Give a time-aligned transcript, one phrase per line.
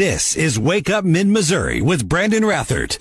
[0.00, 2.96] This is Wake Up Mid Missouri with Brandon Rathert.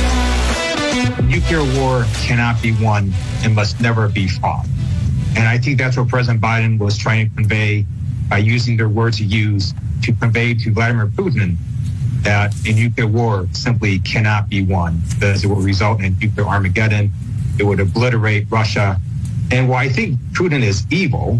[1.29, 4.65] Nuclear war cannot be won and must never be fought.
[5.37, 7.85] And I think that's what President Biden was trying to convey
[8.29, 11.55] by using the words he used to convey to Vladimir Putin
[12.23, 17.13] that a nuclear war simply cannot be won because it will result in nuclear Armageddon.
[17.57, 18.99] It would obliterate Russia.
[19.51, 21.39] And while I think Putin is evil,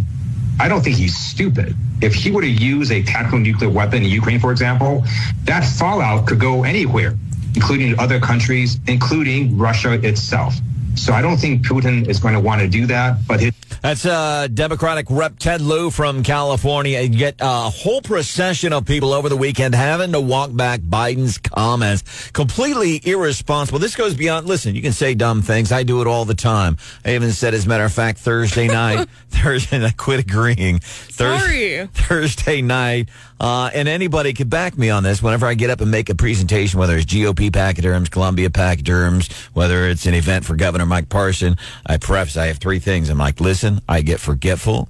[0.60, 1.76] I don't think he's stupid.
[2.02, 5.04] If he were to use a tactical nuclear weapon in Ukraine, for example,
[5.46, 7.18] that fallout could go anywhere,
[7.56, 10.56] including other countries, including Russia itself.
[10.96, 14.06] So I don't think Putin is going to want to do that, but his That's
[14.06, 17.00] uh, Democratic Rep Ted Lieu from California.
[17.02, 21.38] You get a whole procession of people over the weekend having to walk back Biden's
[21.38, 22.30] comments.
[22.32, 23.80] Completely irresponsible.
[23.80, 25.72] This goes beyond, listen, you can say dumb things.
[25.72, 26.78] I do it all the time.
[27.06, 30.80] I even said, as a matter of fact, Thursday night, Thursday, I quit agreeing.
[30.80, 31.88] Thurs- Sorry.
[31.94, 35.90] Thursday night, uh, and anybody could back me on this whenever I get up and
[35.92, 40.86] make a presentation, whether it's GOP pachyderms, Columbia pachyderms, whether it's an event for Governor
[40.86, 41.56] Mike Parson.
[41.86, 43.10] I preface, I have three things.
[43.10, 44.90] I'm like, listen, I get forgetful.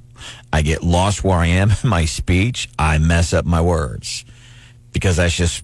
[0.52, 2.70] I get lost where I am in my speech.
[2.78, 4.26] I mess up my words
[4.92, 5.64] because that's just,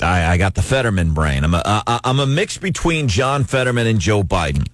[0.00, 1.44] I, I got the Fetterman brain.
[1.44, 4.66] I'm a, I, I'm a mix between John Fetterman and Joe Biden.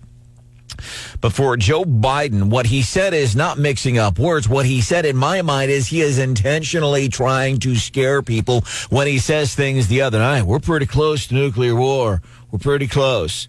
[1.21, 4.49] But for Joe Biden, what he said is not mixing up words.
[4.49, 9.07] What he said in my mind is he is intentionally trying to scare people when
[9.07, 10.45] he says things the other night.
[10.45, 12.23] We're pretty close to nuclear war.
[12.51, 13.49] We're pretty close.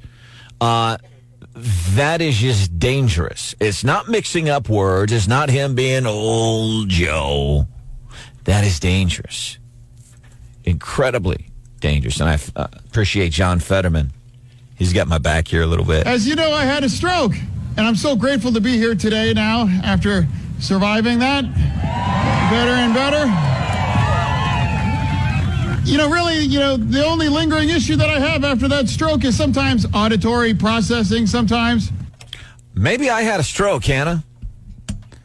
[0.60, 0.98] Uh,
[1.96, 3.56] that is just dangerous.
[3.60, 5.12] It's not mixing up words.
[5.12, 7.68] It's not him being old Joe.
[8.46, 9.58] That is dangerous.
[10.64, 11.48] Incredibly
[11.80, 12.20] dangerous.
[12.20, 14.12] And I uh, appreciate John Fetterman.
[14.76, 16.08] He's got my back here a little bit.
[16.08, 17.34] As you know, I had a stroke,
[17.78, 20.28] and I'm so grateful to be here today now after
[20.60, 21.44] surviving that.
[22.50, 23.59] Better and better.
[25.84, 29.24] You know, really, you know, the only lingering issue that I have after that stroke
[29.24, 31.92] is sometimes auditory processing, sometimes.
[32.76, 34.24] Maybe I had a stroke, Hannah.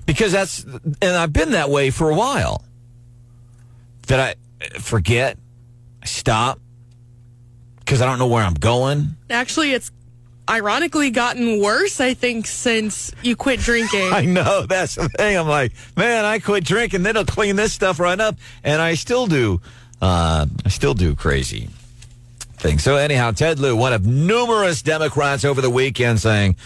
[0.06, 2.64] Because that's, and I've been that way for a while.
[4.08, 5.38] That I forget,
[6.02, 6.60] I stop,
[7.78, 9.16] because I don't know where I'm going.
[9.30, 9.90] Actually, it's
[10.48, 14.08] ironically gotten worse, I think, since you quit drinking.
[14.12, 15.38] I know, that's the thing.
[15.38, 18.36] I'm like, man, I quit drinking, then I'll clean this stuff right up.
[18.62, 19.60] And I still do,
[20.04, 21.70] uh, I still do crazy
[22.58, 22.82] things.
[22.82, 26.56] So anyhow, Ted Lieu, one of numerous Democrats over the weekend saying,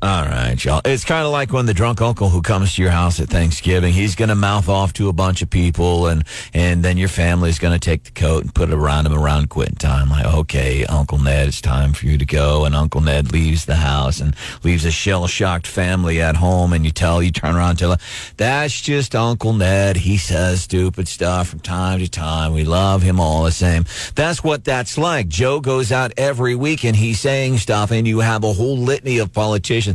[0.00, 0.80] all right, y'all.
[0.84, 3.92] It's kind of like when the drunk uncle who comes to your house at Thanksgiving,
[3.92, 6.22] he's going to mouth off to a bunch of people, and
[6.54, 9.50] and then your family's going to take the coat and put it around him around
[9.50, 10.08] quitting time.
[10.08, 12.64] Like, okay, Uncle Ned, it's time for you to go.
[12.64, 16.72] And Uncle Ned leaves the house and leaves a shell shocked family at home.
[16.72, 17.96] And you tell, you turn around and tell,
[18.36, 19.96] that's just Uncle Ned.
[19.96, 22.52] He says stupid stuff from time to time.
[22.52, 23.84] We love him all the same.
[24.14, 25.26] That's what that's like.
[25.26, 29.18] Joe goes out every week and he's saying stuff, and you have a whole litany
[29.18, 29.87] of politicians.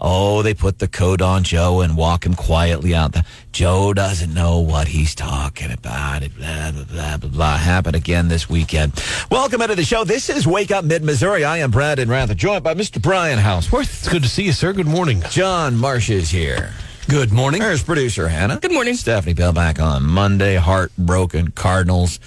[0.00, 3.12] Oh, they put the coat on Joe and walk him quietly out.
[3.12, 6.22] The, Joe doesn't know what he's talking about.
[6.22, 7.56] It blah blah blah blah blah.
[7.56, 8.92] Happened again this weekend.
[9.30, 10.04] Welcome into the show.
[10.04, 11.44] This is Wake Up Mid Missouri.
[11.44, 13.00] I am Brandon Rathert, joined by Mr.
[13.00, 13.88] Brian Houseworth.
[13.88, 14.72] It's good to see you, sir.
[14.72, 15.22] Good morning.
[15.30, 16.72] John Marsh is here.
[17.08, 17.60] Good morning.
[17.60, 18.60] There's producer Hannah.
[18.60, 18.94] Good morning.
[18.94, 20.54] Stephanie Bell back on Monday.
[20.56, 22.20] Heartbroken Cardinals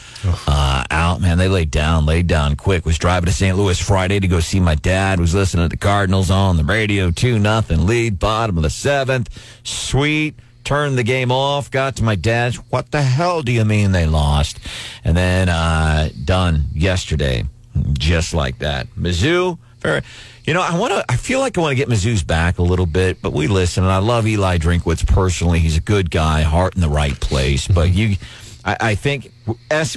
[0.46, 1.22] uh, out.
[1.22, 2.86] Man, they laid down, laid down quick.
[2.86, 3.56] Was driving to St.
[3.58, 5.22] Louis Friday to go see my dad.
[5.22, 7.12] Was listening to the Cardinals on the radio.
[7.12, 8.20] Two nothing lead.
[8.20, 9.30] Bottom of the seventh.
[9.64, 10.36] Sweet.
[10.66, 11.72] Turned the game off.
[11.72, 12.58] Got to my dad's.
[12.70, 14.60] What the hell do you mean they lost?
[15.06, 17.46] And then uh, done yesterday,
[17.94, 18.88] just like that.
[18.98, 19.60] Mizzou.
[19.84, 20.02] Very,
[20.46, 21.06] you know, I want to.
[21.10, 23.84] I feel like I want to get Mizzou's back a little bit, but we listen,
[23.84, 25.60] and I love Eli Drinkwitz personally.
[25.60, 27.68] He's a good guy, heart in the right place.
[27.68, 28.16] But you,
[28.64, 29.33] I, I think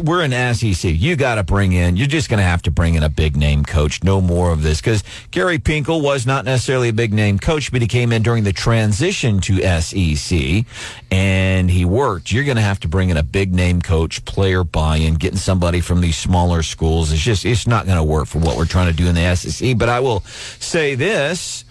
[0.03, 1.97] we're in SEC, you got to bring in.
[1.97, 4.03] You're just going to have to bring in a big name coach.
[4.03, 7.81] No more of this because Gary Pinkel was not necessarily a big name coach, but
[7.81, 10.65] he came in during the transition to SEC,
[11.11, 12.33] and he worked.
[12.33, 15.81] You're going to have to bring in a big name coach, player buy-in, getting somebody
[15.81, 17.13] from these smaller schools.
[17.13, 19.37] It's just it's not going to work for what we're trying to do in the
[19.37, 19.79] SEC.
[19.79, 21.65] But I will say this.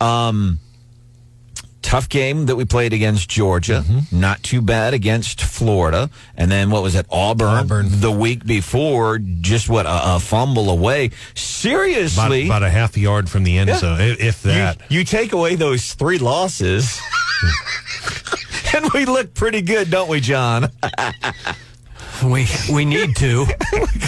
[0.00, 0.60] Um,
[1.82, 3.84] tough game that we played against Georgia.
[3.86, 4.20] Mm-hmm.
[4.20, 6.10] Not too bad against Florida.
[6.36, 7.06] And then what was it?
[7.10, 7.86] Auburn, Auburn.
[7.88, 9.18] the week before.
[9.18, 11.10] Just what a, a fumble away.
[11.34, 13.76] Seriously, about a half yard from the end Yeah.
[13.78, 14.80] zone, if, if you, that.
[14.90, 17.00] you take away those three losses.
[18.74, 20.70] And we look pretty good, don't we, John?
[22.24, 23.46] We we need to.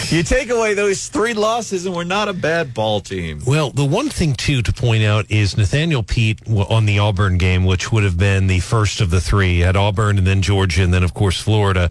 [0.09, 3.41] You take away those three losses, and we're not a bad ball team.
[3.47, 7.63] Well, the one thing too to point out is Nathaniel Peat on the Auburn game,
[7.63, 10.93] which would have been the first of the three, at Auburn and then Georgia and
[10.93, 11.89] then of course Florida.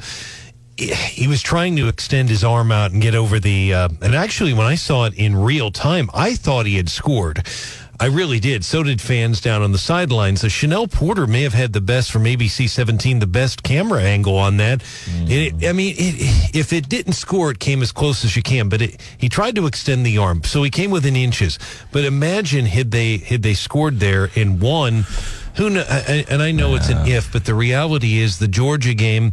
[0.77, 3.73] he was trying to extend his arm out and get over the.
[3.73, 7.47] Uh, and actually, when I saw it in real time, I thought he had scored.
[8.01, 8.65] I really did.
[8.65, 10.41] So did fans down on the sidelines.
[10.41, 14.39] The Chanel Porter may have had the best from ABC 17, the best camera angle
[14.39, 14.81] on that.
[15.05, 15.31] Mm.
[15.63, 18.71] It, I mean, it, if it didn't score, it came as close as you can.
[18.71, 21.59] But it, he tried to extend the arm, so he came within inches.
[21.93, 25.05] But imagine had they had they scored there and won.
[25.57, 28.49] Who kn- I- I- and I know it's an if, but the reality is the
[28.49, 29.33] Georgia game.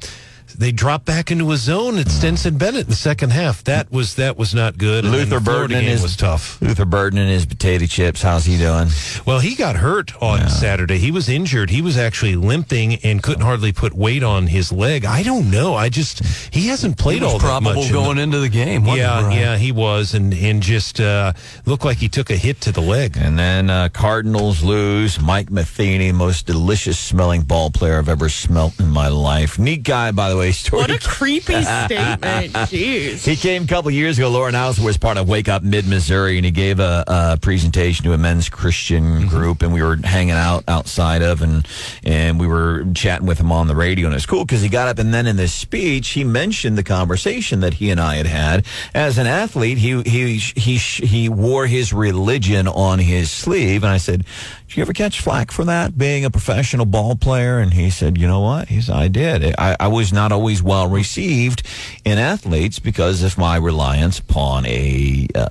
[0.58, 3.64] They dropped back into a zone at Stetson Bennett in the second half.
[3.66, 5.06] That was that was not good.
[5.06, 6.60] Luther the Burden game is was tough.
[6.62, 8.24] Luther Burden and his potato chips.
[8.24, 8.88] How's he doing?
[9.26, 10.98] Well, he got hurt on Saturday.
[10.98, 11.70] He was injured.
[11.70, 15.06] He was actually limping and couldn't hardly put weight on his leg.
[15.06, 15.76] I don't know.
[15.76, 17.88] I just he hasn't played He all that probable much.
[17.88, 18.84] in going the- into the game.
[18.88, 19.32] yeah, he, Brian?
[19.40, 21.34] yeah, he was, and and just uh,
[21.68, 23.16] looked like he took a hit to the leg.
[23.16, 25.20] And then uh, Cardinals lose.
[25.22, 29.60] Mike Matheny, most delicious smelling ball player I've ever smelt in my life.
[29.60, 30.47] Neat guy, by the way.
[30.52, 30.82] Story.
[30.82, 32.54] What a creepy statement.
[32.54, 33.26] Jeez.
[33.26, 34.30] He came a couple years ago.
[34.30, 38.06] Lauren House was part of Wake Up Mid Missouri, and he gave a, a presentation
[38.06, 39.28] to a men's Christian mm-hmm.
[39.28, 41.68] group, and we were hanging out outside of, and
[42.04, 44.88] and we were chatting with him on the radio, and it's cool because he got
[44.88, 48.28] up, and then in this speech, he mentioned the conversation that he and I had
[48.28, 49.78] had as an athlete.
[49.78, 54.26] He he he he wore his religion on his sleeve, and I said,
[54.68, 58.18] "Did you ever catch flack for that, being a professional ball player?" And he said,
[58.18, 59.56] "You know what?" He said, "I did.
[59.58, 61.64] I, I was not always well received
[62.06, 65.50] in athletes because of my reliance upon a uh,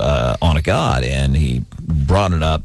[0.00, 2.62] uh, on a god." And he brought it up.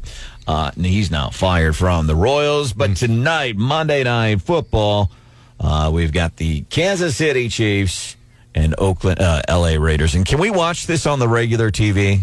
[0.48, 2.72] Uh, and he's now fired from the Royals.
[2.72, 5.08] But tonight, Monday Night Football,
[5.60, 8.16] uh, we've got the Kansas City Chiefs
[8.54, 9.78] and Oakland, uh, L.A.
[9.78, 10.16] Raiders.
[10.16, 12.20] And can we watch this on the regular TV?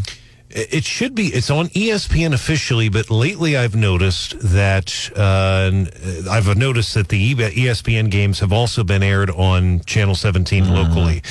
[0.49, 1.27] It should be.
[1.27, 8.09] It's on ESPN officially, but lately I've noticed that uh, I've noticed that the ESPN
[8.09, 11.21] games have also been aired on Channel 17 locally.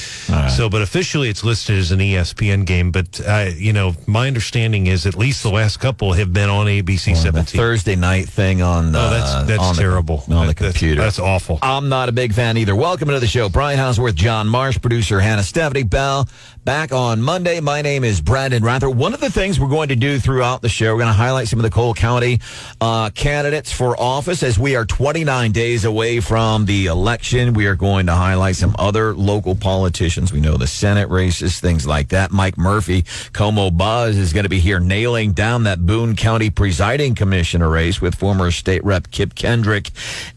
[0.55, 2.91] So, but officially it's listed as an ESPN game.
[2.91, 6.67] But uh, you know, my understanding is at least the last couple have been on
[6.67, 7.59] ABC The 17.
[7.59, 10.73] Thursday night thing on the Oh, that's that's on the- terrible on the That- that's-
[10.75, 11.01] computer.
[11.01, 11.59] That's, awful.
[11.63, 12.77] I'm not a big fan either.
[12.77, 13.49] Welcome to the show.
[13.49, 16.29] Brian Houseworth, John Marsh, producer Hannah Stephanie Bell.
[16.67, 17.61] Back on Monday.
[17.61, 18.93] My name is Brandon Rathert.
[18.93, 21.47] One of the things we're going to do throughout the show, we're going to highlight
[21.47, 22.41] some of the Cole County
[22.81, 27.53] uh, candidates for office as we are 29 days away from the election.
[27.53, 30.33] We are going to highlight some other local politicians.
[30.33, 32.33] We know the Senate races, things like that.
[32.33, 37.15] Mike Murphy, Como Buzz is going to be here nailing down that Boone County presiding
[37.15, 39.93] commissioner race with former state rep Kip Kendrick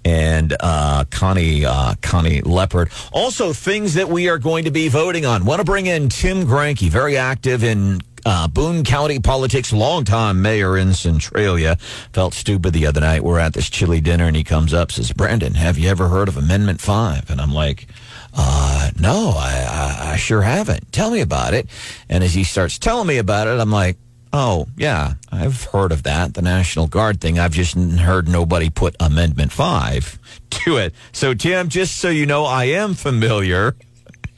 [0.06, 2.92] and uh, Connie uh, Connie Leipard.
[3.12, 5.44] Also, things that we are going to be voting on.
[5.44, 10.78] Want to bring in Tim Granke, very active in uh, Boone County politics, longtime mayor
[10.78, 11.78] in Centralia.
[12.12, 13.24] Felt stupid the other night.
[13.24, 16.28] We're at this chili dinner, and he comes up says, "Brandon, have you ever heard
[16.28, 17.30] of Amendment 5?
[17.30, 17.88] And I'm like.
[18.32, 20.92] Uh, no, I, I, I sure haven't.
[20.92, 21.68] Tell me about it.
[22.10, 23.98] And as he starts telling me about it, I'm like,
[24.32, 27.40] oh, yeah, I've heard of that, the National Guard thing.
[27.40, 30.20] I've just heard nobody put Amendment 5
[30.52, 30.94] to it.
[31.12, 33.76] So, Tim, just so you know, I am familiar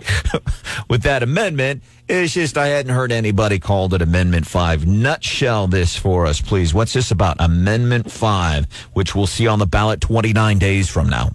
[0.90, 1.84] with that amendment.
[2.08, 4.86] It's just I hadn't heard anybody called it Amendment 5.
[4.86, 6.74] Nutshell this for us, please.
[6.74, 7.38] What's this about?
[7.40, 11.32] Amendment 5, which we'll see on the ballot 29 days from now.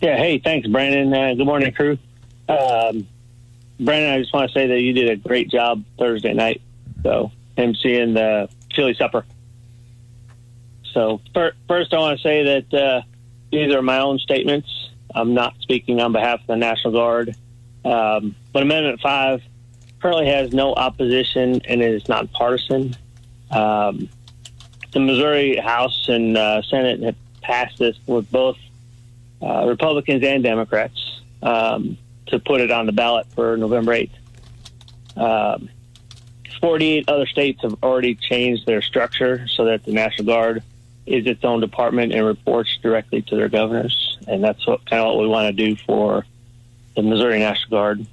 [0.00, 1.12] Yeah, hey, thanks, Brandon.
[1.12, 1.98] Uh, good morning, crew.
[2.48, 3.06] Um,
[3.80, 6.60] Brandon, I just want to say that you did a great job Thursday night.
[7.02, 9.24] So, emceeing the chili supper.
[10.92, 13.02] So, fir- first, I want to say that uh,
[13.50, 14.68] these are my own statements.
[15.14, 17.36] I'm not speaking on behalf of the National Guard.
[17.84, 19.42] Um, but Amendment 5
[20.00, 22.96] currently has no opposition and it is nonpartisan.
[23.50, 24.08] Um,
[24.92, 28.56] the Missouri House and uh, Senate have passed this with both
[29.42, 34.10] uh, Republicans and Democrats um, to put it on the ballot for November 8th.
[35.16, 35.68] Um,
[36.60, 40.62] 48 other states have already changed their structure so that the National Guard
[41.06, 44.18] is its own department and reports directly to their governors.
[44.26, 46.24] And that's what, kind of what we want to do for
[46.96, 48.06] the Missouri National Guard.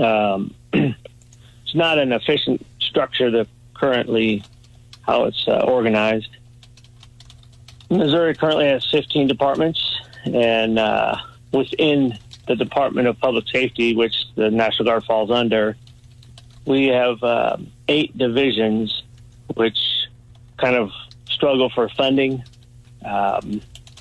[0.00, 4.44] Um, it's not an efficient structure the currently
[5.02, 6.36] how it's uh, organized.
[7.90, 11.16] Missouri currently has 15 departments, and uh,
[11.52, 15.76] within the Department of Public Safety, which the National Guard falls under,
[16.64, 17.56] we have uh,
[17.88, 19.02] eight divisions
[19.54, 19.78] which
[20.56, 20.90] kind of
[21.28, 22.42] struggle for funding.
[23.04, 23.60] Um,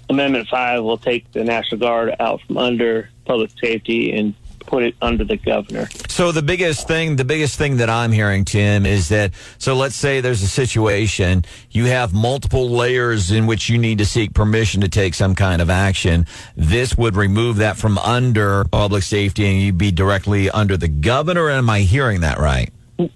[0.10, 4.34] Amendment 5 will take the National Guard out from under public safety and
[4.72, 5.90] put it under the governor.
[6.08, 9.96] So the biggest thing, the biggest thing that I'm hearing, Tim, is that so let's
[9.96, 14.82] say there's a situation you have multiple layers in which you need to seek permission
[14.82, 16.26] to take some kind of action.
[16.56, 21.50] This would remove that from under public safety, and you'd be directly under the governor.
[21.50, 22.72] Am I hearing that right?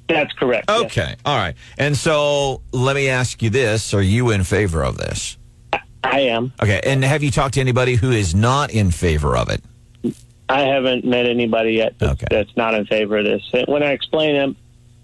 [0.09, 0.65] That's correct.
[0.67, 0.85] yes.
[0.85, 1.55] Okay, all right.
[1.77, 5.37] And so let me ask you this: Are you in favor of this?
[6.03, 6.53] I am.
[6.61, 9.63] Okay, and have you talked to anybody who is not in favor of it?
[10.47, 12.27] I haven't met anybody yet that's, Okay.
[12.29, 13.43] that's not in favor of this.
[13.67, 14.55] When I explain them,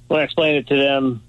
[0.07, 1.23] when I explain it to them,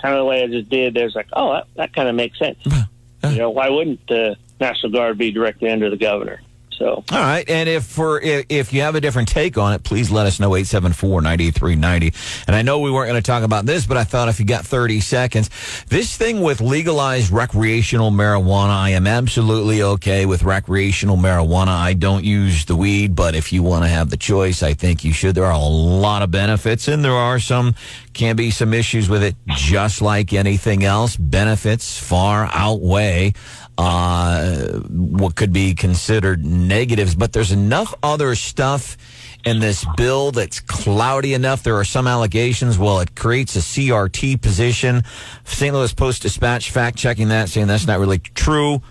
[0.00, 2.38] kind of the way I just did, there's like, oh, that, that kind of makes
[2.38, 2.58] sense.
[3.24, 6.40] you know, why wouldn't the National Guard be directly under the governor?
[6.82, 9.84] So All right, and if for if, if you have a different take on it,
[9.84, 12.44] please let us know 874-9390.
[12.48, 14.46] And I know we weren't going to talk about this, but I thought if you
[14.46, 15.48] got 30 seconds,
[15.84, 21.68] this thing with legalized recreational marijuana, I am absolutely okay with recreational marijuana.
[21.68, 25.04] I don't use the weed, but if you want to have the choice, I think
[25.04, 25.36] you should.
[25.36, 27.76] There are a lot of benefits and there are some
[28.12, 31.16] can be some issues with it just like anything else.
[31.16, 33.34] Benefits far outweigh
[33.78, 38.96] uh, what could be considered negatives, but there's enough other stuff
[39.44, 41.62] in this bill that's cloudy enough.
[41.62, 42.78] There are some allegations.
[42.78, 45.02] Well, it creates a CRT position.
[45.44, 45.74] St.
[45.74, 48.82] Louis Post Dispatch fact checking that, saying that's not really true.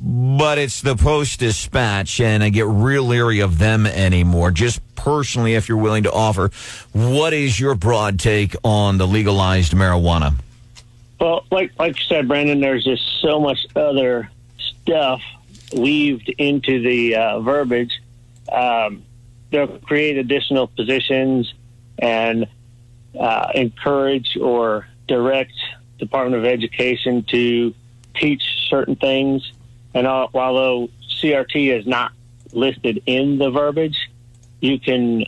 [0.00, 4.52] But it's the Post Dispatch, and I get real leery of them anymore.
[4.52, 6.52] Just personally, if you're willing to offer,
[6.92, 10.34] what is your broad take on the legalized marijuana?
[11.20, 15.20] Well, like like you said, Brandon, there's just so much other stuff
[15.74, 18.00] weaved into the uh, verbiage.
[18.50, 19.02] Um,
[19.50, 21.52] they'll create additional positions
[21.98, 22.46] and
[23.18, 25.52] uh, encourage or direct
[25.98, 27.74] Department of Education to
[28.14, 29.52] teach certain things.
[29.94, 30.88] And al- although
[31.20, 32.12] CRT is not
[32.52, 34.10] listed in the verbiage,
[34.60, 35.24] you can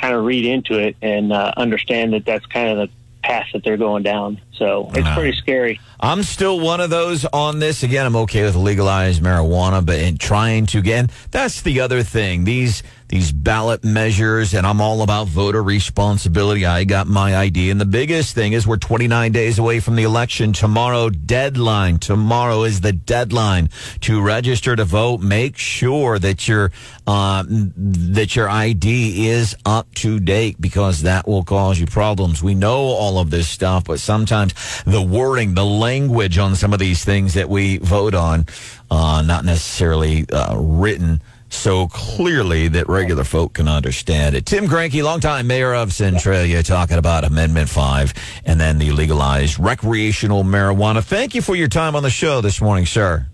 [0.00, 3.64] kind of read into it and uh, understand that that's kind of the path that
[3.64, 4.40] they're going down.
[4.58, 5.14] So it's Wow.
[5.16, 5.80] pretty scary.
[6.00, 7.82] I'm still one of those on this.
[7.82, 12.44] Again, I'm okay with legalized marijuana, but in trying to again, that's the other thing.
[12.44, 16.66] These these ballot measures, and I'm all about voter responsibility.
[16.66, 20.02] I got my ID, and the biggest thing is we're 29 days away from the
[20.02, 20.52] election.
[20.52, 21.98] Tomorrow deadline.
[21.98, 23.68] Tomorrow is the deadline
[24.00, 25.20] to register to vote.
[25.20, 26.70] Make sure that your
[27.06, 32.42] uh, that your ID is up to date because that will cause you problems.
[32.42, 34.43] We know all of this stuff, but sometimes
[34.86, 38.46] the wording, the language on some of these things that we vote on,
[38.90, 44.44] uh, not necessarily uh, written so clearly that regular folk can understand it.
[44.44, 48.12] Tim Granke, longtime mayor of Centralia, talking about Amendment 5
[48.44, 51.02] and then the legalized recreational marijuana.
[51.04, 53.26] Thank you for your time on the show this morning, sir.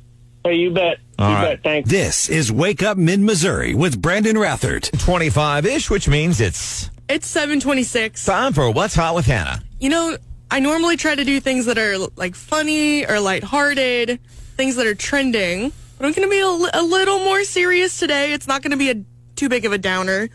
[0.44, 0.98] Hey, you bet.
[1.18, 1.50] All you right.
[1.54, 1.62] bet.
[1.62, 1.90] Thanks.
[1.90, 4.90] This is Wake Up Mid Missouri with Brandon Rathert.
[4.98, 8.24] 25 ish, which means it's It's 726.
[8.24, 9.62] time for What's Hot with Hannah.
[9.78, 10.16] You know,
[10.50, 14.18] I normally try to do things that are like funny or lighthearted,
[14.56, 15.72] things that are trending.
[15.96, 18.32] But I'm going to be a, a little more serious today.
[18.32, 19.04] It's not going to be a
[19.36, 20.28] too big of a downer.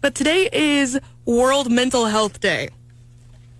[0.00, 2.70] But today is World Mental Health Day.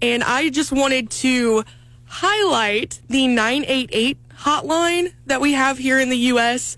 [0.03, 1.65] And I just wanted to
[2.07, 6.77] highlight the 988 hotline that we have here in the U.S.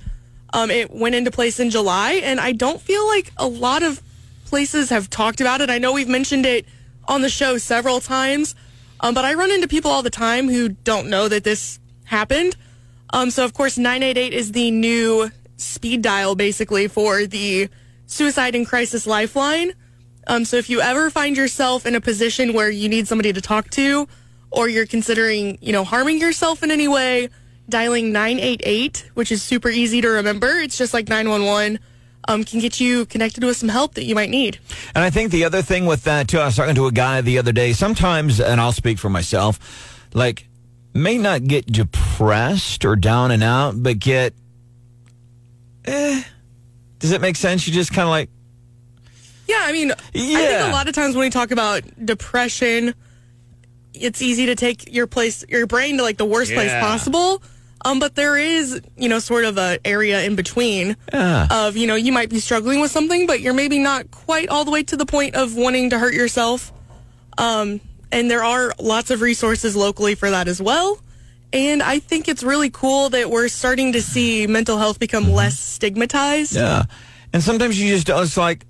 [0.53, 4.01] Um, it went into place in July, and I don't feel like a lot of
[4.45, 5.71] places have talked about it.
[5.71, 6.67] I know we've mentioned it
[7.09, 8.55] on the show several times,
[9.01, 12.57] um, but I run into people all the time who don't know that this happened.
[13.11, 17.69] Um, so, of course, 988 is the new speed dial basically for the
[18.07, 19.73] suicide and crisis lifeline.
[20.27, 23.41] Um, so, if you ever find yourself in a position where you need somebody to
[23.41, 24.09] talk to,
[24.51, 27.29] or you're considering, you know, harming yourself in any way,
[27.69, 31.79] dialing 988, which is super easy to remember, it's just like 911,
[32.29, 34.59] um, can get you connected with some help that you might need.
[34.95, 37.21] And I think the other thing with that too, I was talking to a guy
[37.21, 37.73] the other day.
[37.73, 40.49] Sometimes, and I'll speak for myself, like
[40.95, 44.35] may not get depressed or down and out, but get.
[45.85, 46.23] Eh,
[46.99, 47.67] does it make sense?
[47.67, 48.31] You just kind of like,
[49.49, 50.39] Yeah, I mean, I Yeah.
[50.59, 52.95] think a lot of times when we talk about depression,
[53.95, 56.81] it's easy to take your place, your brain to like the worst place Yeah.
[56.81, 57.41] possible.
[57.87, 61.47] Um, but there is, you know, sort of a area in between Yeah.
[61.51, 64.65] of, you know, you might be struggling with something, but you're maybe not quite all
[64.65, 66.73] the way to the point of wanting to hurt yourself.
[67.39, 70.99] Um, and there are lots of resources locally for that as well.
[71.53, 75.59] And I think it's really cool that we're starting to see mental health become less
[75.59, 76.57] stigmatized.
[76.57, 76.85] yeah.
[77.33, 78.65] And sometimes you just, it's like,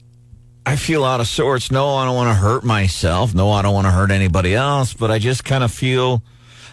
[0.66, 1.70] I feel out of sorts.
[1.70, 3.34] No, I don't want to hurt myself.
[3.34, 4.92] No, I don't want to hurt anybody else.
[4.92, 6.22] But I just kind of feel,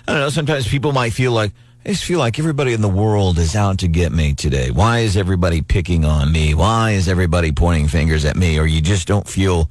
[0.08, 0.30] I don't know.
[0.30, 1.52] Sometimes people might feel like,
[1.86, 4.72] I just feel like everybody in the world is out to get me today.
[4.72, 6.54] Why is everybody picking on me?
[6.54, 8.58] Why is everybody pointing fingers at me?
[8.58, 9.70] Or you just don't feel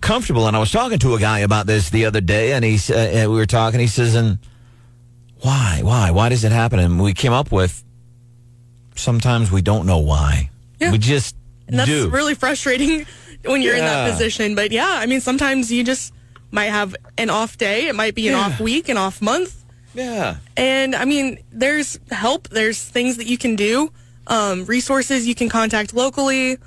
[0.00, 0.48] comfortable.
[0.48, 2.96] And I was talking to a guy about this the other day, and he uh,
[2.96, 3.78] and we were talking.
[3.78, 4.38] He says, "And
[5.40, 5.80] why?
[5.84, 6.10] Why?
[6.10, 7.84] Why does it happen?" And we came up with
[8.96, 10.50] sometimes we don't know why.
[10.80, 10.90] Yeah.
[10.90, 11.36] We just
[11.68, 12.08] And that's do.
[12.10, 13.06] really frustrating
[13.44, 14.56] when you're in that position.
[14.56, 16.12] But yeah, I mean, sometimes you just
[16.50, 17.86] might have an off day.
[17.86, 18.46] It might be an Yeah.
[18.46, 19.59] off week, an off month.
[19.94, 20.36] Yeah.
[20.56, 22.48] And I mean, there's help.
[22.48, 23.92] There's things that you can do,
[24.26, 26.58] um, resources you can contact locally,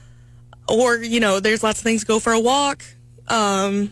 [0.67, 2.03] or you know, there's lots of things.
[2.03, 2.83] Go for a walk,
[3.27, 3.91] um,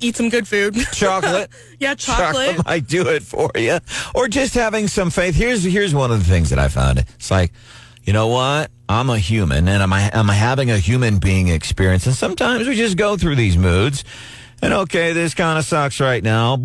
[0.00, 0.74] eat some good food.
[0.92, 1.50] Chocolate.
[1.78, 2.64] yeah, chocolate.
[2.64, 3.78] might do it for you,
[4.14, 5.34] or just having some faith.
[5.34, 6.98] Here's here's one of the things that I found.
[6.98, 7.52] It's like,
[8.02, 8.70] you know what?
[8.88, 12.96] I'm a human, and I'm I'm having a human being experience, and sometimes we just
[12.96, 14.04] go through these moods.
[14.62, 16.58] And okay, this kind of sucks right now,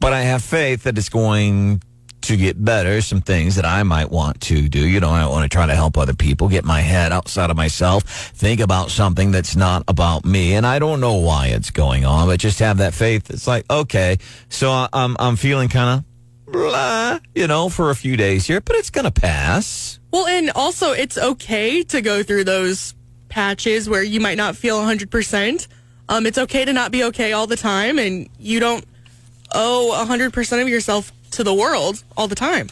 [0.00, 1.82] but I have faith that it's going
[2.22, 3.00] to get better.
[3.00, 4.86] Some things that I might want to do.
[4.86, 7.56] You know, I want to try to help other people, get my head outside of
[7.56, 10.54] myself, think about something that's not about me.
[10.54, 13.30] And I don't know why it's going on, but just have that faith.
[13.30, 18.16] It's like, okay, so I'm, I'm feeling kind of blah, you know, for a few
[18.16, 19.98] days here, but it's going to pass.
[20.10, 22.94] Well, and also it's okay to go through those
[23.28, 25.66] patches where you might not feel 100%.
[26.08, 28.84] Um, it's okay to not be okay all the time, and you don't
[29.54, 32.68] owe 100% of yourself to the world all the time.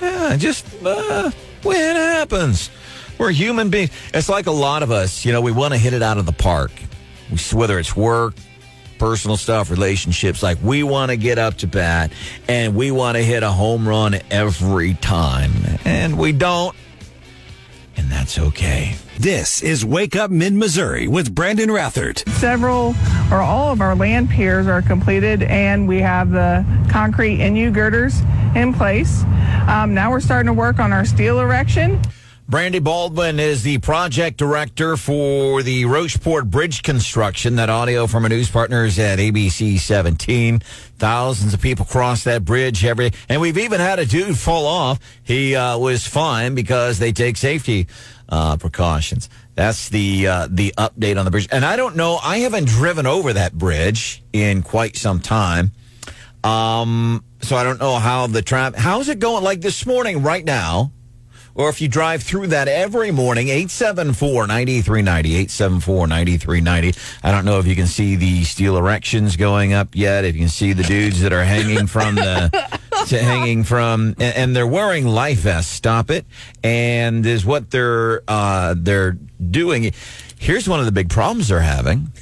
[0.00, 1.30] Yeah, just uh,
[1.62, 2.70] when it happens.
[3.18, 3.90] We're human beings.
[4.14, 6.26] It's like a lot of us, you know, we want to hit it out of
[6.26, 6.70] the park.
[7.52, 8.34] Whether it's work,
[8.98, 12.12] personal stuff, relationships, like we want to get up to bat
[12.48, 15.52] and we want to hit a home run every time.
[15.84, 16.76] And we don't.
[17.98, 18.94] And that's okay.
[19.18, 22.26] This is Wake Up Mid Missouri with Brandon Rathert.
[22.34, 22.94] Several
[23.32, 28.20] or all of our land piers are completed, and we have the concrete NU girders
[28.54, 29.24] in place.
[29.66, 32.00] Um, now we're starting to work on our steel erection.
[32.50, 37.56] Brandy Baldwin is the project director for the Rocheport Bridge construction.
[37.56, 40.60] That audio from our news partners at ABC 17.
[40.96, 44.98] Thousands of people cross that bridge every, and we've even had a dude fall off.
[45.22, 47.86] He uh, was fine because they take safety
[48.30, 49.28] uh, precautions.
[49.54, 51.48] That's the uh, the update on the bridge.
[51.52, 52.18] And I don't know.
[52.22, 55.72] I haven't driven over that bridge in quite some time.
[56.42, 58.80] Um, so I don't know how the traffic.
[58.80, 59.44] How's it going?
[59.44, 60.92] Like this morning, right now
[61.58, 67.18] or if you drive through that every morning, 874-9390, 874-9390.
[67.24, 70.42] I don't know if you can see the steel erections going up yet, if you
[70.42, 74.68] can see the dudes that are hanging from the, to hanging from, and, and they're
[74.68, 76.26] wearing life vests, stop it,
[76.62, 79.18] and is what they're, uh, they're
[79.50, 79.92] doing.
[80.38, 82.12] Here's one of the big problems they're having.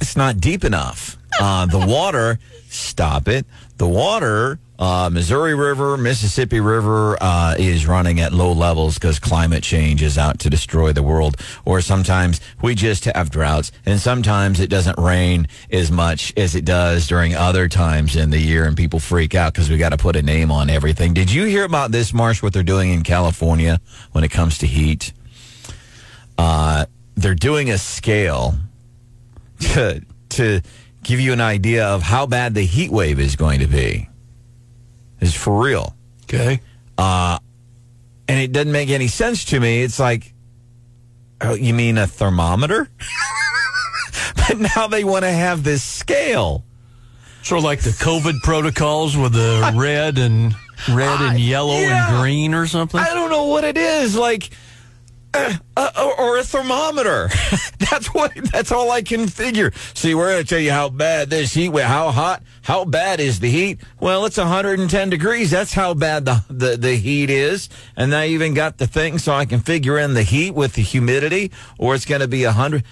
[0.00, 1.18] It's not deep enough.
[1.40, 3.46] Uh, the water, stop it.
[3.76, 9.62] The water, uh, Missouri River, Mississippi River, uh, is running at low levels because climate
[9.64, 11.36] change is out to destroy the world.
[11.64, 16.64] Or sometimes we just have droughts, and sometimes it doesn't rain as much as it
[16.64, 19.96] does during other times in the year, and people freak out because we got to
[19.96, 21.14] put a name on everything.
[21.14, 22.42] Did you hear about this, Marsh?
[22.42, 23.80] What they're doing in California
[24.12, 25.12] when it comes to heat?
[26.38, 28.54] Uh, they're doing a scale
[29.60, 30.60] to to
[31.04, 34.08] give you an idea of how bad the heat wave is going to be.
[35.20, 35.94] Is for real.
[36.24, 36.60] Okay.
[36.98, 37.38] Uh,
[38.26, 39.82] and it doesn't make any sense to me.
[39.82, 40.34] It's like,
[41.40, 42.90] oh, you mean a thermometer?
[44.36, 46.64] but now they want to have this scale.
[47.42, 50.54] Sort of like the COVID protocols with the red and
[50.90, 52.08] red and yellow yeah.
[52.08, 52.98] and green or something.
[52.98, 54.16] I don't know what it is.
[54.16, 54.50] Like,
[55.76, 57.28] uh, uh, or, a thermometer.
[57.90, 58.32] that's what.
[58.52, 59.72] That's all I can figure.
[59.94, 61.74] See, we're going to tell you how bad this heat.
[61.74, 62.42] How hot?
[62.62, 63.80] How bad is the heat?
[64.00, 65.50] Well, it's 110 degrees.
[65.50, 67.68] That's how bad the the, the heat is.
[67.96, 70.82] And I even got the thing so I can figure in the heat with the
[70.82, 72.84] humidity, or it's going to be 100.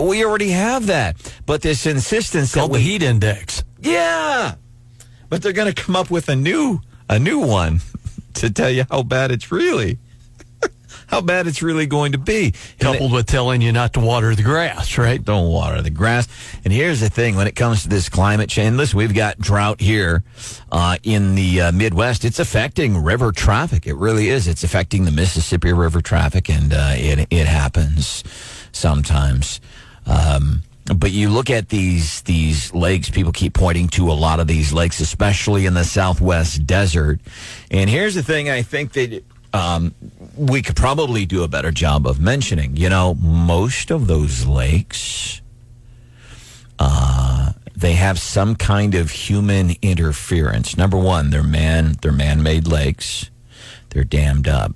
[0.00, 3.64] We already have that, but this insistence that Called the heat index.
[3.80, 4.54] yeah,
[5.28, 7.80] but they're going to come up with a new a new one
[8.34, 9.98] to tell you how bad it's really
[11.12, 12.54] how bad it's really going to be.
[12.80, 15.22] Coupled with telling you not to water the grass, right?
[15.22, 16.26] don't water the grass.
[16.64, 19.80] And here's the thing: when it comes to this climate change, listen, we've got drought
[19.80, 20.24] here
[20.72, 22.24] uh, in the uh, Midwest.
[22.24, 23.86] It's affecting river traffic.
[23.86, 24.48] It really is.
[24.48, 28.24] It's affecting the Mississippi River traffic, and uh, it it happens
[28.72, 29.60] sometimes.
[30.06, 30.62] Um,
[30.96, 33.10] but you look at these these lakes.
[33.10, 37.20] People keep pointing to a lot of these lakes, especially in the Southwest desert.
[37.70, 39.22] And here's the thing: I think that
[39.52, 39.94] um,
[40.36, 42.76] we could probably do a better job of mentioning.
[42.76, 45.40] You know, most of those lakes,
[46.78, 50.76] uh, they have some kind of human interference.
[50.76, 53.30] Number one, they're man, they're man-made lakes.
[53.90, 54.72] They're dammed up.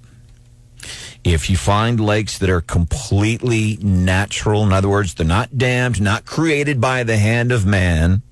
[1.24, 6.24] If you find lakes that are completely natural, in other words, they're not dammed, not
[6.24, 8.22] created by the hand of man,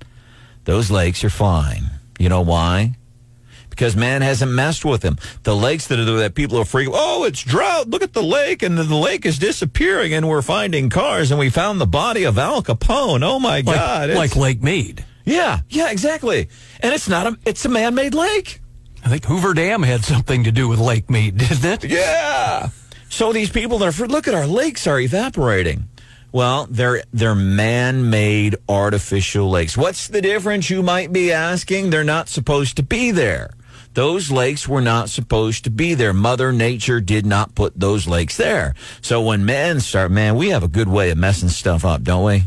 [0.63, 1.89] those lakes are fine.
[2.17, 2.95] You know why?
[3.75, 5.17] Because man hasn't messed with them.
[5.43, 7.89] The lakes that are that people are freaking, oh, it's drought.
[7.89, 11.49] Look at the lake, and the lake is disappearing, and we're finding cars, and we
[11.49, 13.21] found the body of Al Capone.
[13.23, 14.03] Oh my Like, God!
[14.09, 15.03] It's- like Lake Mead.
[15.25, 16.47] yeah, yeah, exactly.
[16.79, 18.61] And it's not a, it's a man-made lake.
[19.03, 21.83] I think Hoover Dam had something to do with Lake Mead, didn't it?
[21.91, 22.69] Yeah.
[23.09, 25.89] So these people that are look at our lakes are evaporating.
[26.31, 29.77] Well, they're they're man-made artificial lakes.
[29.77, 31.91] What's the difference you might be asking?
[31.91, 33.51] They're not supposed to be there.
[33.95, 36.13] Those lakes were not supposed to be there.
[36.13, 38.75] Mother Nature did not put those lakes there.
[38.99, 42.25] So when men start, man, we have a good way of messing stuff up, don't
[42.25, 42.43] we?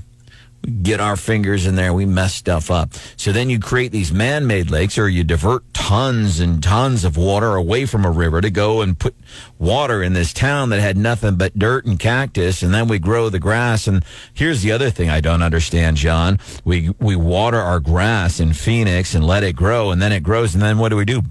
[0.68, 2.92] Get our fingers in there, we mess stuff up.
[3.16, 7.54] So then you create these man-made lakes or you divert tons and tons of water
[7.54, 9.14] away from a river to go and put
[9.58, 13.30] water in this town that had nothing but dirt and cactus and then we grow
[13.30, 14.04] the grass and
[14.34, 16.38] here's the other thing I don't understand, John.
[16.64, 20.54] We we water our grass in Phoenix and let it grow and then it grows
[20.54, 21.22] and then what do we do?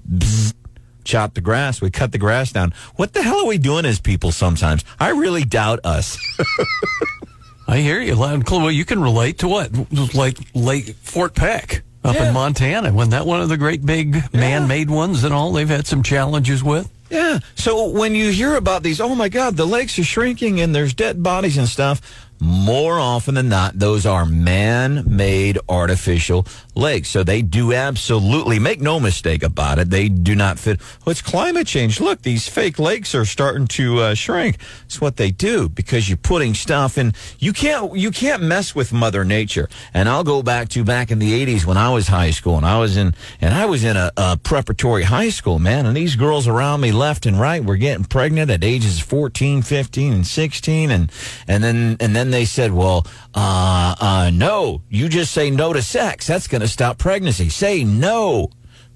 [1.04, 1.80] Chop the grass.
[1.80, 2.74] We cut the grass down.
[2.96, 4.84] What the hell are we doing as people sometimes?
[4.98, 6.18] I really doubt us.
[7.68, 8.62] I hear you loud and clear.
[8.62, 9.70] Well, you can relate to what?
[10.14, 12.28] Like Lake Fort Peck up Yeah.
[12.28, 12.92] in Montana.
[12.92, 16.64] Wasn't that one of the great big man-made ones and all they've had some challenges
[16.64, 16.88] with?
[17.10, 17.40] Yeah.
[17.56, 20.94] So when you hear about these, oh my God, the lakes are shrinking and there's
[20.94, 22.00] dead bodies and stuff,
[22.40, 27.08] more often than not, those are man made artificial lakes.
[27.08, 30.80] So they do absolutely, make no mistake about it, they do not fit.
[31.06, 32.00] Oh, it's climate change.
[32.00, 34.58] Look, these fake lakes are starting to uh, shrink.
[34.86, 37.12] It's what they do because you're putting stuff in.
[37.38, 39.68] You can't, you can't mess with Mother Nature.
[39.92, 42.66] And I'll go back to back in the 80s when I was high school and
[42.66, 45.86] I was in, and I was in a, a preparatory high school, man.
[45.86, 50.12] And these girls around me left and right were getting pregnant at ages 14, 15,
[50.12, 50.90] and 16.
[50.90, 51.12] And,
[51.46, 55.82] and then, and then they said, well, uh, uh, no, you just say no to
[55.82, 56.26] sex.
[56.26, 57.48] That's going to stop pregnancy.
[57.48, 58.50] Say no.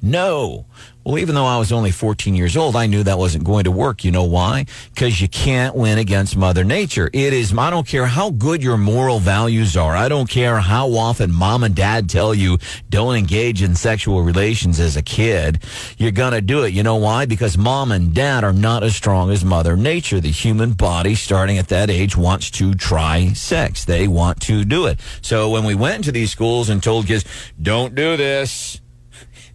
[0.05, 0.67] No.
[1.05, 3.71] Well, even though I was only 14 years old, I knew that wasn't going to
[3.71, 4.05] work.
[4.05, 4.67] You know why?
[4.95, 7.09] Because you can't win against Mother Nature.
[7.13, 9.97] It is, I don't care how good your moral values are.
[9.97, 14.79] I don't care how often mom and dad tell you don't engage in sexual relations
[14.79, 15.63] as a kid.
[15.99, 16.73] You're going to do it.
[16.73, 17.27] You know why?
[17.27, 20.21] Because mom and dad are not as strong as Mother Nature.
[20.21, 23.85] The human body, starting at that age, wants to try sex.
[23.85, 25.01] They want to do it.
[25.21, 27.25] So when we went into these schools and told kids,
[27.61, 28.81] don't do this,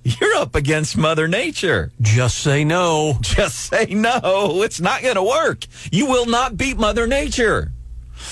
[0.03, 1.91] you're up against Mother Nature.
[2.01, 3.17] Just say no.
[3.21, 4.62] Just say no.
[4.63, 5.65] It's not going to work.
[5.91, 7.71] You will not beat Mother Nature.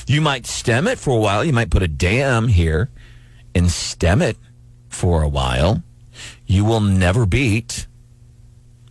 [0.08, 1.44] You might stem it for a while.
[1.44, 2.90] You might put a dam here
[3.54, 4.38] and stem it
[4.90, 5.84] for a while.
[6.46, 7.88] You will never beat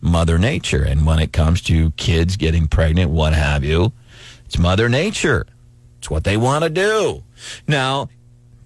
[0.01, 0.83] Mother Nature.
[0.83, 3.93] And when it comes to kids getting pregnant, what have you,
[4.45, 5.47] it's Mother Nature.
[5.99, 7.25] It's what they want to do.
[7.67, 8.09] Now,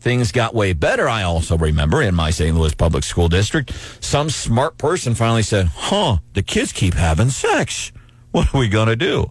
[0.01, 1.09] things got way better.
[1.09, 2.57] I also remember in my St.
[2.57, 7.93] Louis public school district, some smart person finally said, huh, the kids keep having sex.
[8.31, 9.31] What are we going to do?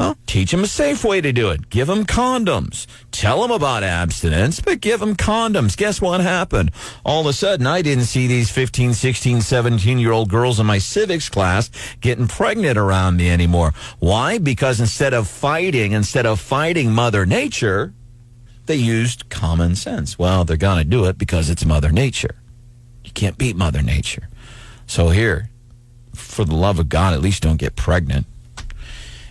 [0.00, 1.68] Well, teach them a safe way to do it.
[1.68, 2.86] Give them condoms.
[3.10, 5.76] Tell them about abstinence, but give them condoms.
[5.76, 6.70] Guess what happened?
[7.04, 10.64] All of a sudden, I didn't see these 15, 16, 17 year old girls in
[10.64, 13.74] my civics class getting pregnant around me anymore.
[13.98, 14.38] Why?
[14.38, 17.92] Because instead of fighting, instead of fighting Mother Nature,
[18.66, 20.18] they used common sense.
[20.18, 22.36] Well, they're going to do it because it's Mother Nature.
[23.04, 24.28] You can't beat Mother Nature.
[24.86, 25.50] So here,
[26.14, 28.26] for the love of God, at least don't get pregnant.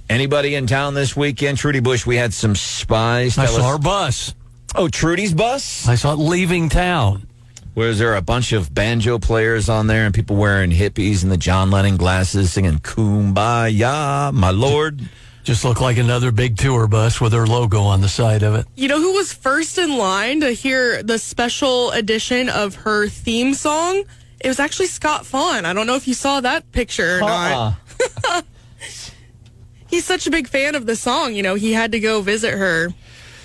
[0.09, 1.57] Anybody in town this weekend?
[1.57, 3.37] Trudy Busch, we had some spies.
[3.37, 4.33] I saw us- our bus.
[4.75, 5.87] Oh, Trudy's bus?
[5.87, 7.27] I saw it leaving town.
[7.75, 11.37] Where's there a bunch of banjo players on there and people wearing hippies and the
[11.37, 15.01] John Lennon glasses singing Kumbaya, my lord?
[15.49, 18.67] Just looked like another big tour bus with her logo on the side of it.
[18.75, 23.55] You know who was first in line to hear the special edition of her theme
[23.55, 24.03] song?
[24.39, 25.65] It was actually Scott Faughn.
[25.65, 27.73] I don't know if you saw that picture or not.
[27.99, 28.41] Uh-uh.
[29.89, 31.33] He's such a big fan of the song.
[31.33, 32.89] You know, he had to go visit her,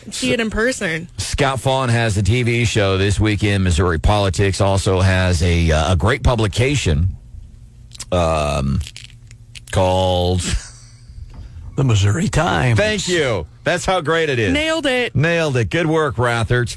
[0.05, 1.09] and see it in person.
[1.17, 3.65] Scott Faughn has a TV show this weekend.
[3.65, 7.17] Missouri Politics also has a, uh, a great publication
[8.13, 8.83] um,
[9.73, 10.43] called.
[11.77, 12.79] The Missouri Times.
[12.79, 13.47] Thank you.
[13.65, 14.53] That's how great it is.
[14.53, 15.15] Nailed it.
[15.15, 15.71] Nailed it.
[15.71, 16.77] Good work, Rathert.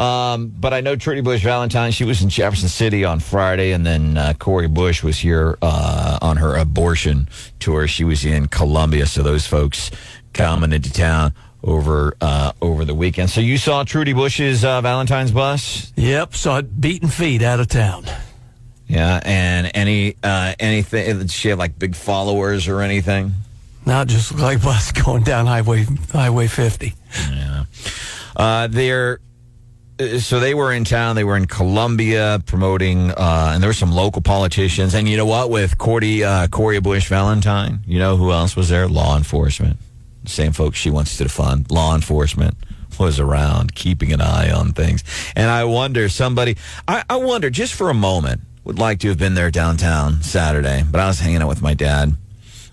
[0.00, 1.92] Um, but I know Trudy Busch Valentine.
[1.92, 6.18] She was in Jefferson City on Friday, and then uh, Cori Bush was here uh,
[6.20, 7.28] on her abortion
[7.60, 7.86] tour.
[7.86, 9.90] She was in Columbia, so those folks
[10.32, 11.32] coming into town.
[11.62, 13.30] over uh, over the weekend.
[13.30, 15.92] So you saw Trudy Busch's uh, Valentine's bus?
[15.96, 18.04] Yep, saw it beating feet out of town.
[18.86, 21.18] Yeah, and any uh, anything?
[21.18, 23.32] Did she have like big followers or anything?
[23.86, 26.94] Not just like bus going down highway Highway 50.
[27.30, 27.64] Yeah,
[28.36, 29.20] uh, they're
[30.00, 31.16] uh, so they were in town.
[31.16, 34.94] They were in Columbia promoting, uh, and there were some local politicians.
[34.94, 35.50] And you know what?
[35.50, 38.88] With Cordy, uh, Cori Bush Valentine, you know who else was there?
[38.88, 39.78] Law enforcement.
[40.26, 41.70] Same folks she wants to defund.
[41.70, 42.56] Law enforcement
[42.98, 45.04] was around, keeping an eye on things.
[45.36, 46.56] And I wonder, somebody,
[46.88, 50.84] I, I wonder just for a moment, would like to have been there downtown Saturday,
[50.90, 52.16] but I was hanging out with my dad.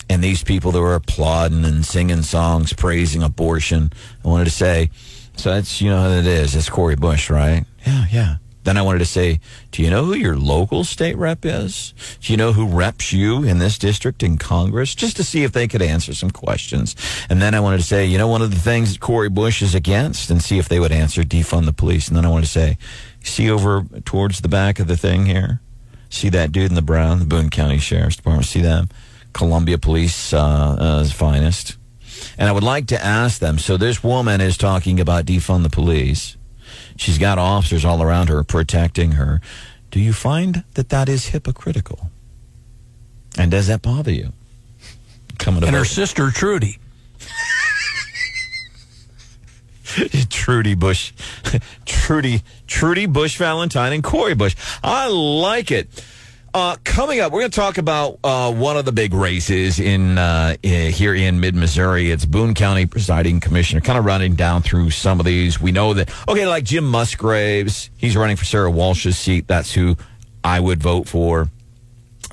[0.09, 3.91] And these people that were applauding and singing songs praising abortion,
[4.23, 4.89] I wanted to say,
[5.37, 6.55] so that's, you know who it is.
[6.55, 7.65] It's Cori Bush, right?
[7.85, 8.35] Yeah, yeah.
[8.63, 9.39] Then I wanted to say,
[9.71, 11.95] do you know who your local state rep is?
[12.21, 14.93] Do you know who reps you in this district in Congress?
[14.93, 16.95] Just to see if they could answer some questions.
[17.27, 19.63] And then I wanted to say, you know, one of the things that Cori Bush
[19.63, 22.07] is against and see if they would answer defund the police.
[22.07, 22.77] And then I wanted to say,
[23.23, 25.59] see over towards the back of the thing here?
[26.09, 28.45] See that dude in the brown, the Boone County Sheriff's Department?
[28.45, 28.89] See them?
[29.33, 31.77] Columbia Police uh, uh, finest.
[32.37, 33.57] And I would like to ask them.
[33.57, 36.37] So this woman is talking about defund the police.
[36.97, 39.41] She's got officers all around her protecting her.
[39.89, 42.11] Do you find that that is hypocritical?
[43.37, 44.33] And does that bother you?
[45.39, 46.77] Coming to And her sister, Trudy.
[50.29, 51.11] Trudy Busch,
[51.85, 54.55] Trudy, Trudy Busch Valentine and Cori Bush.
[54.83, 55.89] I like it.
[56.53, 60.17] Uh, coming up, we're going to talk about uh, one of the big races in
[60.17, 62.11] uh, eh, here in mid Missouri.
[62.11, 63.79] It's Boone County presiding commissioner.
[63.79, 65.61] Kind of running down through some of these.
[65.61, 69.47] We know that okay, like Jim Musgraves, he's running for Sarah Walsh's seat.
[69.47, 69.95] That's who
[70.43, 71.49] I would vote for.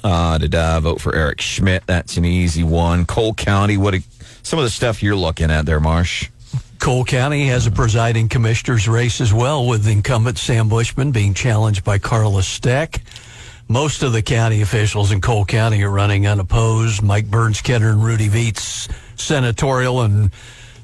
[0.02, 1.84] Uh, did I vote for Eric Schmitt?
[1.86, 3.06] That's an easy one.
[3.06, 3.76] Cole County.
[3.76, 3.94] What?
[3.94, 4.02] A,
[4.42, 6.28] some of the stuff you're looking at there, Marsh.
[6.80, 11.84] Cole County has a presiding commissioner's race as well, with incumbent Sam Bushman being challenged
[11.84, 13.00] by Carla Steck.
[13.68, 17.02] Most of the county officials in Cole County are running unopposed.
[17.02, 20.30] Mike Burns, Kenner, and Rudy Veets senatorial and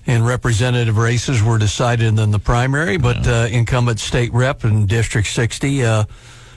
[0.07, 5.27] and representative races were decided in the primary, but uh, incumbent state rep in District
[5.27, 6.05] 60, uh,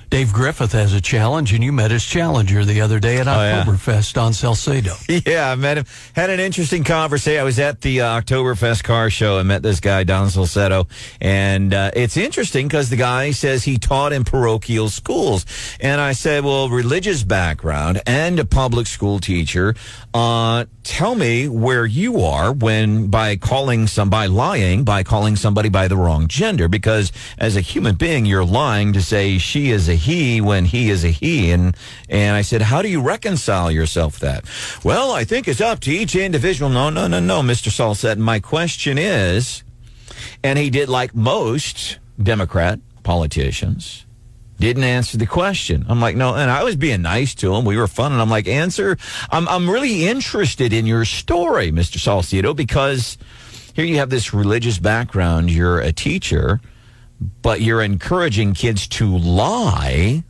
[0.09, 3.31] Dave Griffith has a challenge, and you met his challenger the other day at Oh,
[3.31, 3.63] yeah.
[3.65, 4.93] Oktoberfest on Salcedo.
[5.09, 5.85] Yeah, I met him.
[6.15, 7.41] Had an interesting conversation.
[7.41, 10.87] I was at the uh, Oktoberfest car show and met this guy, Don Salcedo.
[11.19, 15.45] And uh, it's interesting because the guy says he taught in parochial schools.
[15.81, 19.75] And I said, well, religious background and a public school teacher.
[20.13, 25.89] Uh, tell me where you are when by calling somebody lying, by calling somebody by
[25.89, 26.69] the wrong gender.
[26.69, 30.89] Because as a human being, you're lying to say she is a he when he
[30.89, 31.51] is a he.
[31.51, 31.75] And,
[32.09, 34.45] and I said, how do you reconcile yourself that?
[34.83, 36.69] Well, I think it's up to each individual.
[36.69, 37.69] No, no, no, no, Mr.
[37.69, 38.17] Saul said.
[38.17, 39.63] My question is,
[40.43, 44.05] and he did like most Democrat politicians,
[44.59, 45.85] didn't answer the question.
[45.87, 47.63] I'm like, no, and I was being nice to him.
[47.63, 48.97] We were fun, and I'm like, answer.
[49.29, 51.99] I'm I'm really interested in your story, Mr.
[51.99, 53.17] Salcedo, because
[53.75, 55.51] here you have this religious background.
[55.51, 56.59] You're a teacher,
[57.19, 60.23] but you're encouraging kids to lie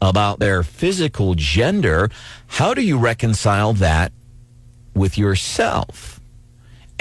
[0.00, 2.10] about their physical gender.
[2.46, 4.12] How do you reconcile that
[4.94, 6.21] with yourself?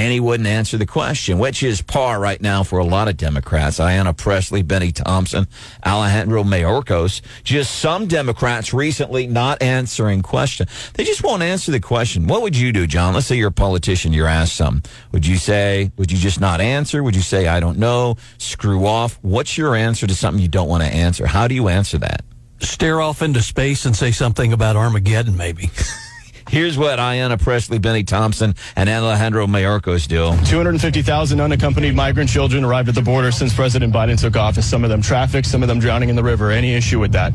[0.02, 3.18] And he wouldn't answer the question, which is par right now for a lot of
[3.18, 3.78] Democrats.
[3.78, 5.48] Ayanna Pressley, Bennie Thompson,
[5.86, 7.22] Alejandro Mayorkas.
[7.44, 10.66] Just some Democrats recently not answering question.
[10.96, 12.26] They just won't answer the question.
[12.26, 13.14] What would you do, John?
[13.14, 14.12] Let's say you're a politician.
[14.12, 14.82] You're asked some.
[15.12, 15.92] Would you say?
[15.98, 17.04] Would you just not answer?
[17.04, 18.16] Would you say I don't know?
[18.40, 19.20] Screw off.
[19.22, 21.28] What's your answer to something you don't want to answer?
[21.28, 22.24] How do you answer that?
[22.60, 25.70] Stare off into space and say something about Armageddon, maybe.
[26.52, 30.36] Here's what Ayanna Pressley, Bennie Thompson, and Alejandro Mayorkas do.
[30.50, 34.70] 250,000 unaccompanied migrant children arrived at the border since President Biden took office.
[34.70, 36.52] Some of them trafficked, some of them drowning in the river.
[36.52, 37.32] Any issue with that?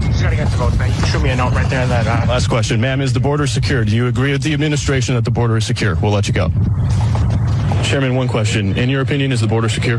[0.00, 0.90] Just gotta get the vote, man.
[0.90, 2.80] You can shoot me a note right there that, uh, Last question.
[2.80, 3.84] Ma'am, is the border secure?
[3.84, 5.96] Do you agree with the administration that the border is secure?
[5.96, 6.52] We'll let you go.
[7.84, 8.76] Chairman, one question.
[8.76, 9.98] In your opinion, is the border secure?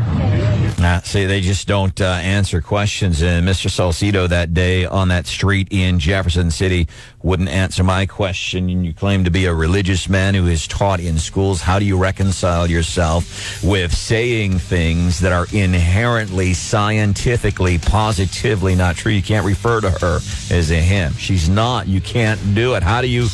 [0.78, 3.20] Nah, see, they just don't uh, answer questions.
[3.22, 3.68] And Mr.
[3.68, 6.88] Salcedo that day on that street in Jefferson City
[7.22, 8.70] wouldn't answer my question.
[8.70, 11.60] And you claim to be a religious man who is taught in schools.
[11.60, 19.12] How do you reconcile yourself with saying things that are inherently, scientifically, positively not true?
[19.12, 21.12] You can't refer to her as a him.
[21.14, 21.88] She's not.
[21.88, 22.82] You can't do it.
[22.82, 23.26] How do you?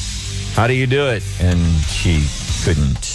[0.54, 1.22] How do you do it?
[1.40, 2.24] And she
[2.64, 3.05] couldn't.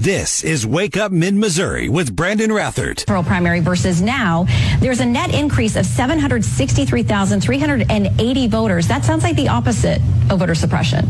[0.00, 3.00] This is Wake Up Mid Missouri with Brandon Rathert.
[3.00, 4.46] Federal primary versus now,
[4.78, 8.88] there's a net increase of 763,380 voters.
[8.88, 11.06] That sounds like the opposite of voter suppression.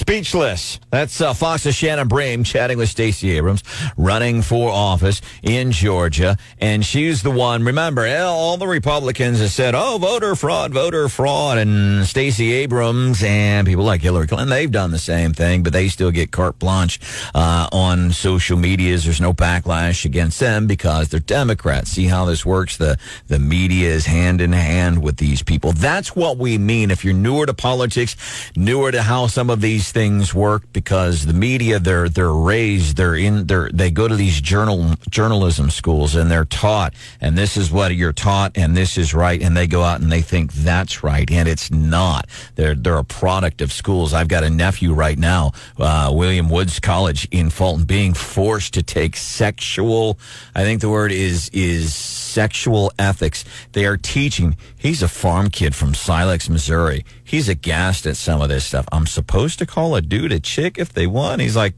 [0.00, 0.80] Speechless.
[0.88, 3.62] That's uh, Fox's Shannon Bream chatting with Stacey Abrams,
[3.98, 6.38] running for office in Georgia.
[6.58, 11.58] And she's the one, remember, all the Republicans have said, oh, voter fraud, voter fraud.
[11.58, 15.88] And Stacey Abrams and people like Hillary Clinton, they've done the same thing, but they
[15.88, 16.98] still get carte blanche
[17.34, 19.04] uh, on social medias.
[19.04, 21.90] There's no backlash against them because they're Democrats.
[21.90, 22.78] See how this works?
[22.78, 25.72] The, the media is hand in hand with these people.
[25.72, 26.90] That's what we mean.
[26.90, 28.16] If you're newer to politics,
[28.56, 33.14] newer to how some of these things work, because the media, they're, they're raised, they're
[33.14, 37.70] in, they're, they go to these journal, journalism schools and they're taught, and this is
[37.70, 41.02] what you're taught, and this is right, and they go out and they think that's
[41.02, 42.28] right, and it's not.
[42.56, 44.12] They're, they're a product of schools.
[44.12, 48.82] I've got a nephew right now, uh, William Woods College in Fulton, being forced to
[48.82, 50.18] take sexual,
[50.54, 53.44] I think the word is, is sexual ethics.
[53.72, 54.56] They are teaching.
[54.76, 57.04] He's a farm kid from Silex, Missouri.
[57.24, 58.86] He's aghast at some of this stuff.
[58.92, 61.40] I'm supposed to call a dude a chick if they want.
[61.40, 61.74] He's like,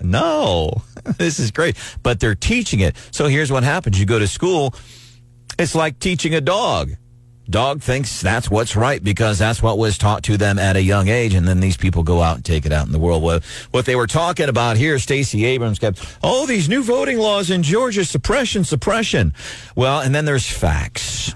[0.00, 0.82] no,
[1.18, 1.76] this is great.
[2.02, 2.96] But they're teaching it.
[3.10, 3.98] So here's what happens.
[3.98, 4.74] You go to school.
[5.58, 6.92] It's like teaching a dog.
[7.50, 11.08] Dog thinks that's what's right because that's what was taught to them at a young
[11.08, 13.22] age, and then these people go out and take it out in the world.
[13.22, 17.50] What, what they were talking about here, Stacey Abrams kept, oh, these new voting laws
[17.50, 19.34] in Georgia, suppression, suppression.
[19.74, 21.34] Well, and then there's facts.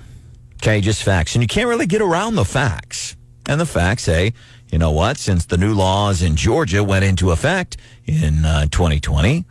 [0.62, 1.34] Okay, just facts.
[1.34, 3.16] And you can't really get around the facts.
[3.46, 4.32] And the facts say,
[4.70, 9.44] you know what, since the new laws in Georgia went into effect in uh, 2020,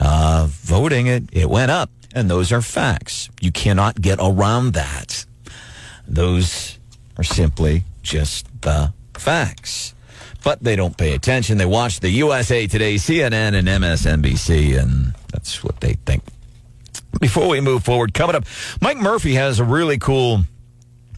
[0.00, 1.90] uh, voting, it, it went up.
[2.12, 3.30] And those are facts.
[3.40, 5.24] You cannot get around that.
[6.08, 6.78] Those
[7.16, 9.94] are simply just the facts.
[10.42, 11.58] But they don't pay attention.
[11.58, 16.24] They watch the USA Today, CNN, and MSNBC, and that's what they think.
[17.20, 18.44] Before we move forward, coming up,
[18.80, 20.44] Mike Murphy has a really cool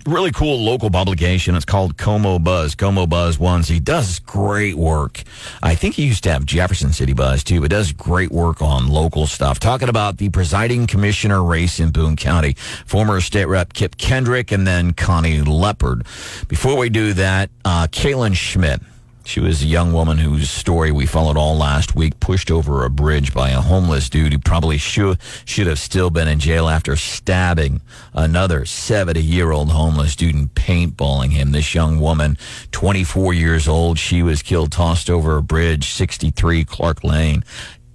[0.07, 1.55] really cool local publication.
[1.55, 2.75] It's called Como Buzz.
[2.75, 3.69] Como Buzz ones.
[3.69, 5.23] He does great work.
[5.63, 8.89] I think he used to have Jefferson City Buzz too, but does great work on
[8.89, 9.59] local stuff.
[9.61, 12.55] Talking about the presiding commissioner race in Boone County.
[12.87, 16.05] Former state rep Kip Kendrick and then Connie Leipard.
[16.49, 17.87] Before we do that, uh,
[18.33, 18.81] Schmidt.
[19.25, 22.91] She was a young woman whose story we followed all last week, pushed over a
[22.91, 26.97] bridge by a homeless dude who probably should, should have still been in jail after
[26.97, 27.81] stabbing
[28.15, 31.53] another 70 year old homeless dude and paintballing him.
[31.53, 32.37] This young woman,
[32.73, 37.45] 24 years old, she was killed, tossed over a bridge, 63 Clark Lane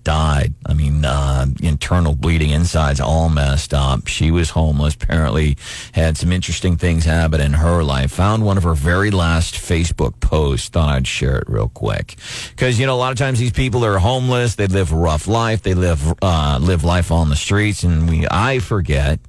[0.07, 0.53] died.
[0.65, 4.07] I mean, uh, internal bleeding, insides all messed up.
[4.07, 4.95] She was homeless.
[4.95, 5.57] Apparently,
[5.91, 8.13] had some interesting things happen in her life.
[8.13, 10.69] Found one of her very last Facebook posts.
[10.69, 12.15] Thought I'd share it real quick
[12.51, 14.55] because you know a lot of times these people are homeless.
[14.55, 15.61] They live a rough life.
[15.63, 19.19] They live uh, live life on the streets, and we I forget.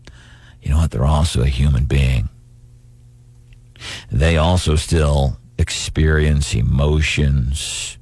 [0.62, 0.92] You know what?
[0.92, 2.28] They're also a human being.
[4.12, 7.97] They also still experience emotions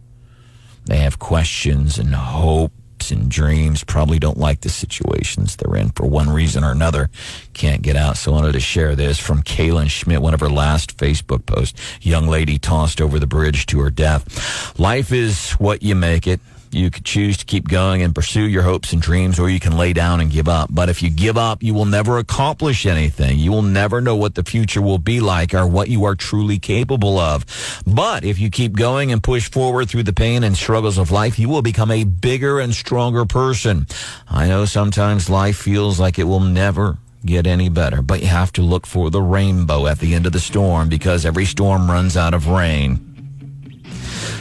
[0.87, 6.07] they have questions and hopes and dreams, probably don't like the situations they're in for
[6.07, 7.11] one reason or another.
[7.53, 8.17] Can't get out.
[8.17, 11.81] So I wanted to share this from Kaylin Schmidt, one of her last Facebook posts.
[12.01, 14.79] Young lady tossed over the bridge to her death.
[14.79, 16.41] Life is what you make it.
[16.71, 19.77] You could choose to keep going and pursue your hopes and dreams, or you can
[19.77, 20.69] lay down and give up.
[20.73, 23.39] But if you give up, you will never accomplish anything.
[23.39, 26.59] You will never know what the future will be like or what you are truly
[26.59, 27.45] capable of.
[27.87, 31.39] But if you keep going and push forward through the pain and struggles of life,
[31.39, 33.87] you will become a bigger and stronger person.
[34.29, 38.53] I know sometimes life feels like it will never get any better, but you have
[38.53, 42.17] to look for the rainbow at the end of the storm because every storm runs
[42.17, 43.06] out of rain.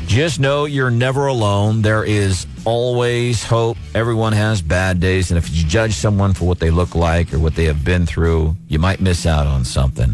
[0.07, 1.81] Just know you're never alone.
[1.81, 3.77] There is always hope.
[3.93, 5.31] Everyone has bad days.
[5.31, 8.05] And if you judge someone for what they look like or what they have been
[8.05, 10.13] through, you might miss out on something.